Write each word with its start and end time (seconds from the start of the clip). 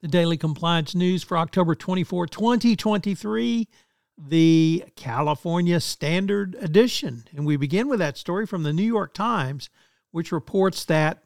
The 0.00 0.08
daily 0.08 0.36
compliance 0.36 0.94
news 0.94 1.22
for 1.22 1.36
October 1.36 1.74
24, 1.74 2.26
2023, 2.26 3.68
the 4.16 4.84
California 4.96 5.78
Standard 5.80 6.56
Edition. 6.60 7.24
And 7.36 7.46
we 7.46 7.56
begin 7.56 7.88
with 7.88 7.98
that 7.98 8.16
story 8.16 8.46
from 8.46 8.62
the 8.62 8.72
New 8.72 8.82
York 8.82 9.12
Times, 9.12 9.68
which 10.10 10.32
reports 10.32 10.84
that 10.86 11.22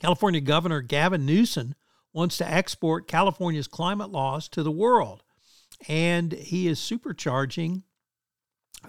California 0.00 0.40
Governor 0.40 0.80
Gavin 0.80 1.26
Newsom 1.26 1.74
wants 2.12 2.38
to 2.38 2.50
export 2.50 3.08
California's 3.08 3.68
climate 3.68 4.10
laws 4.10 4.48
to 4.48 4.62
the 4.62 4.70
world. 4.70 5.22
And 5.86 6.32
he 6.32 6.66
is 6.66 6.80
supercharging 6.80 7.82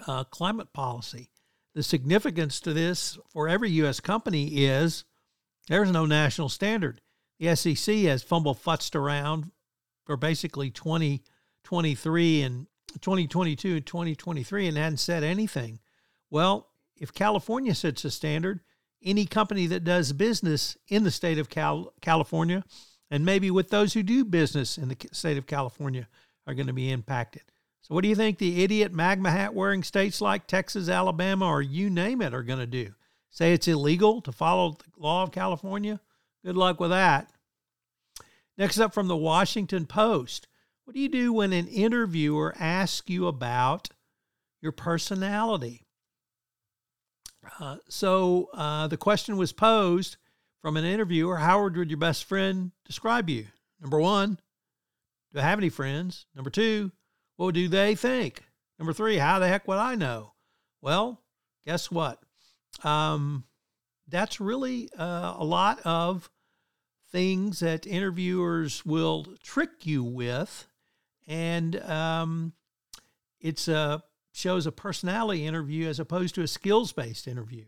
uh, 0.06 0.24
climate 0.24 0.72
policy. 0.72 1.30
The 1.74 1.82
significance 1.82 2.58
to 2.60 2.72
this 2.72 3.18
for 3.28 3.48
every 3.48 3.70
U.S. 3.72 4.00
company 4.00 4.64
is 4.64 5.04
there's 5.68 5.92
no 5.92 6.06
national 6.06 6.48
standard 6.48 7.00
the 7.40 7.56
SEC 7.56 7.94
has 8.04 8.22
fumbled 8.22 8.62
futzed 8.62 8.94
around 8.94 9.50
for 10.04 10.16
basically 10.16 10.70
2023 10.70 12.42
and 12.42 12.66
2022 13.00 13.76
and 13.76 13.86
2023 13.86 14.68
and 14.68 14.76
hadn't 14.76 14.98
said 14.98 15.24
anything. 15.24 15.80
Well, 16.28 16.68
if 16.96 17.14
California 17.14 17.74
sets 17.74 18.04
a 18.04 18.10
standard, 18.10 18.60
any 19.02 19.24
company 19.24 19.66
that 19.68 19.84
does 19.84 20.12
business 20.12 20.76
in 20.88 21.02
the 21.02 21.10
state 21.10 21.38
of 21.38 21.48
Cal- 21.48 21.94
California 22.02 22.62
and 23.10 23.24
maybe 23.24 23.50
with 23.50 23.70
those 23.70 23.94
who 23.94 24.02
do 24.02 24.24
business 24.24 24.76
in 24.76 24.88
the 24.88 24.96
state 25.12 25.38
of 25.38 25.46
California 25.46 26.06
are 26.46 26.54
going 26.54 26.66
to 26.66 26.72
be 26.74 26.90
impacted. 26.90 27.42
So, 27.80 27.94
what 27.94 28.02
do 28.02 28.08
you 28.08 28.14
think 28.14 28.36
the 28.36 28.62
idiot 28.62 28.92
MAGA 28.92 29.30
hat 29.30 29.54
wearing 29.54 29.82
states 29.82 30.20
like 30.20 30.46
Texas, 30.46 30.90
Alabama, 30.90 31.46
or 31.46 31.62
you 31.62 31.88
name 31.88 32.20
it 32.20 32.34
are 32.34 32.42
going 32.42 32.58
to 32.58 32.66
do? 32.66 32.92
Say 33.30 33.54
it's 33.54 33.66
illegal 33.66 34.20
to 34.22 34.32
follow 34.32 34.72
the 34.72 35.02
law 35.02 35.22
of 35.22 35.32
California? 35.32 36.00
Good 36.44 36.56
luck 36.56 36.80
with 36.80 36.90
that. 36.90 37.30
Next 38.56 38.78
up 38.78 38.94
from 38.94 39.08
the 39.08 39.16
Washington 39.16 39.86
Post. 39.86 40.46
What 40.84 40.94
do 40.94 41.00
you 41.00 41.08
do 41.08 41.32
when 41.32 41.52
an 41.52 41.68
interviewer 41.68 42.54
asks 42.58 43.08
you 43.08 43.26
about 43.26 43.90
your 44.60 44.72
personality? 44.72 45.86
Uh, 47.58 47.76
so 47.88 48.48
uh, 48.54 48.86
the 48.88 48.96
question 48.96 49.36
was 49.36 49.52
posed 49.52 50.16
from 50.60 50.76
an 50.76 50.84
interviewer 50.84 51.36
How 51.36 51.62
would 51.62 51.74
your 51.74 51.98
best 51.98 52.24
friend 52.24 52.72
describe 52.84 53.28
you? 53.30 53.46
Number 53.80 53.98
one, 53.98 54.38
do 55.32 55.40
I 55.40 55.42
have 55.42 55.58
any 55.58 55.68
friends? 55.68 56.26
Number 56.34 56.50
two, 56.50 56.92
what 57.36 57.54
do 57.54 57.68
they 57.68 57.94
think? 57.94 58.44
Number 58.78 58.92
three, 58.92 59.16
how 59.16 59.38
the 59.38 59.48
heck 59.48 59.66
would 59.68 59.78
I 59.78 59.94
know? 59.94 60.34
Well, 60.82 61.22
guess 61.66 61.90
what? 61.90 62.20
Um, 62.82 63.44
that's 64.10 64.40
really 64.40 64.90
uh, 64.98 65.34
a 65.38 65.44
lot 65.44 65.80
of 65.84 66.30
things 67.10 67.60
that 67.60 67.86
interviewers 67.86 68.84
will 68.84 69.26
trick 69.42 69.84
you 69.86 70.02
with, 70.04 70.66
and 71.26 71.80
um, 71.82 72.52
it's 73.40 73.68
a 73.68 74.02
shows 74.32 74.66
a 74.66 74.72
personality 74.72 75.44
interview 75.44 75.88
as 75.88 75.98
opposed 75.98 76.34
to 76.36 76.42
a 76.42 76.48
skills 76.48 76.92
based 76.92 77.26
interview, 77.26 77.64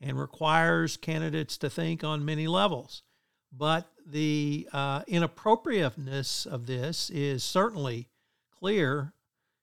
and 0.00 0.18
requires 0.18 0.96
candidates 0.96 1.56
to 1.58 1.70
think 1.70 2.04
on 2.04 2.24
many 2.24 2.46
levels. 2.46 3.02
But 3.56 3.90
the 4.06 4.68
uh, 4.72 5.02
inappropriateness 5.06 6.44
of 6.46 6.66
this 6.66 7.10
is 7.10 7.44
certainly 7.44 8.08
clear. 8.58 9.12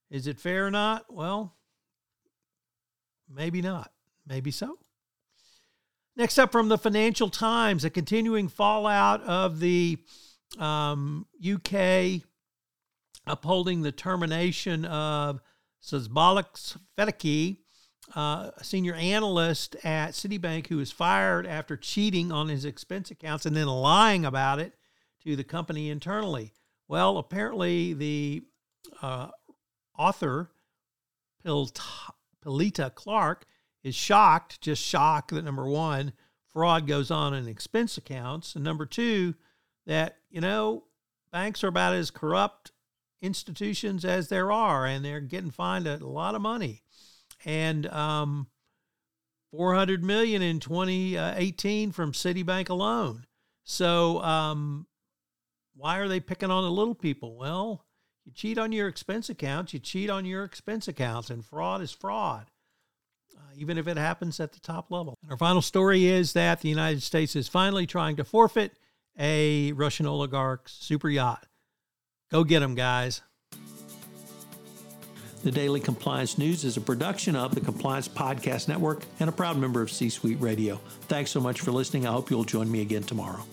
Is 0.09 0.27
it 0.27 0.39
fair 0.39 0.67
or 0.67 0.71
not? 0.71 1.05
Well, 1.13 1.55
maybe 3.29 3.61
not. 3.61 3.91
Maybe 4.25 4.51
so. 4.51 4.77
Next 6.17 6.37
up 6.37 6.51
from 6.51 6.67
the 6.67 6.77
Financial 6.77 7.29
Times, 7.29 7.85
a 7.85 7.89
continuing 7.89 8.49
fallout 8.49 9.23
of 9.23 9.59
the 9.59 9.97
um, 10.59 11.25
UK 11.41 12.21
upholding 13.25 13.81
the 13.81 13.93
termination 13.93 14.83
of 14.85 15.39
Szabolcs 15.81 16.77
Fekete, 16.97 17.59
uh, 18.13 18.51
a 18.57 18.63
senior 18.63 18.93
analyst 18.95 19.77
at 19.85 20.11
Citibank 20.11 20.67
who 20.67 20.77
was 20.77 20.91
fired 20.91 21.47
after 21.47 21.77
cheating 21.77 22.29
on 22.29 22.49
his 22.49 22.65
expense 22.65 23.09
accounts 23.09 23.45
and 23.45 23.55
then 23.55 23.67
lying 23.67 24.25
about 24.25 24.59
it 24.59 24.73
to 25.23 25.37
the 25.37 25.45
company 25.45 25.89
internally. 25.89 26.51
Well, 26.89 27.19
apparently 27.19 27.93
the 27.93 28.43
uh, 29.01 29.29
author, 29.97 30.51
Pilita 31.45 32.93
Clark, 32.95 33.45
is 33.83 33.95
shocked, 33.95 34.61
just 34.61 34.83
shocked 34.83 35.31
that 35.31 35.43
number 35.43 35.67
one, 35.67 36.13
fraud 36.53 36.87
goes 36.87 37.11
on 37.11 37.33
in 37.33 37.47
expense 37.47 37.97
accounts, 37.97 38.55
and 38.55 38.63
number 38.63 38.85
two, 38.85 39.35
that, 39.85 40.17
you 40.29 40.41
know, 40.41 40.83
banks 41.31 41.63
are 41.63 41.69
about 41.69 41.93
as 41.93 42.11
corrupt 42.11 42.71
institutions 43.21 44.05
as 44.05 44.29
there 44.29 44.51
are, 44.51 44.85
and 44.85 45.03
they're 45.03 45.19
getting 45.21 45.51
fined 45.51 45.87
a 45.87 45.97
lot 45.97 46.35
of 46.35 46.41
money. 46.41 46.83
And 47.43 47.87
um, 47.87 48.47
400 49.51 50.03
million 50.03 50.41
in 50.41 50.59
2018 50.59 51.91
from 51.91 52.11
Citibank 52.11 52.69
alone. 52.69 53.25
So 53.63 54.21
um, 54.21 54.85
why 55.75 55.97
are 55.97 56.07
they 56.07 56.19
picking 56.19 56.51
on 56.51 56.63
the 56.63 56.71
little 56.71 56.95
people? 56.95 57.35
Well, 57.35 57.85
you 58.25 58.31
cheat 58.31 58.59
on 58.59 58.71
your 58.71 58.87
expense 58.87 59.29
accounts, 59.29 59.73
you 59.73 59.79
cheat 59.79 60.09
on 60.09 60.25
your 60.25 60.43
expense 60.43 60.87
accounts, 60.87 61.31
and 61.31 61.43
fraud 61.43 61.81
is 61.81 61.91
fraud 61.91 62.50
even 63.55 63.77
if 63.77 63.87
it 63.87 63.97
happens 63.97 64.39
at 64.39 64.53
the 64.53 64.59
top 64.59 64.91
level. 64.91 65.17
And 65.21 65.31
our 65.31 65.37
final 65.37 65.61
story 65.61 66.05
is 66.05 66.33
that 66.33 66.61
the 66.61 66.69
United 66.69 67.03
States 67.03 67.35
is 67.35 67.47
finally 67.47 67.85
trying 67.85 68.15
to 68.17 68.23
forfeit 68.23 68.73
a 69.19 69.71
Russian 69.73 70.05
oligarch's 70.05 70.71
super 70.71 71.09
yacht. 71.09 71.45
Go 72.29 72.43
get 72.43 72.61
them, 72.61 72.75
guys. 72.75 73.21
The 75.43 75.51
Daily 75.51 75.79
Compliance 75.79 76.37
News 76.37 76.63
is 76.63 76.77
a 76.77 76.81
production 76.81 77.35
of 77.35 77.55
the 77.55 77.61
Compliance 77.61 78.07
Podcast 78.07 78.67
Network 78.67 79.03
and 79.19 79.27
a 79.27 79.31
proud 79.31 79.57
member 79.57 79.81
of 79.81 79.91
C 79.91 80.07
Suite 80.09 80.39
Radio. 80.39 80.79
Thanks 81.07 81.31
so 81.31 81.39
much 81.41 81.61
for 81.61 81.71
listening. 81.71 82.05
I 82.05 82.11
hope 82.11 82.29
you'll 82.29 82.43
join 82.43 82.71
me 82.71 82.81
again 82.81 83.03
tomorrow. 83.03 83.43